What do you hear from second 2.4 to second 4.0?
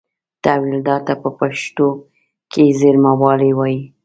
کې زېرمهوال وایي.